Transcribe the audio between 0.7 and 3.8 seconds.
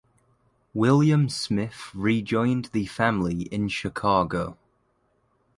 William Smith rejoined the family in